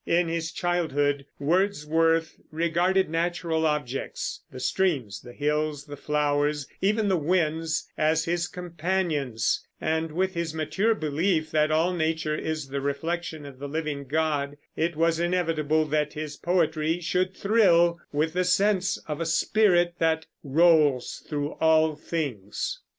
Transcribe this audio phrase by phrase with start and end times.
[0.07, 7.17] In his childhood Wordsworth regarded natural objects, the streams, the hills, the flowers, even the
[7.19, 13.45] winds, as his companions; and with his mature belief that all nature is the reflection
[13.45, 18.97] of the living God, it was inevitable that his poetry should thrill with the sense
[19.07, 22.79] of a Spirit that "rolls through all things."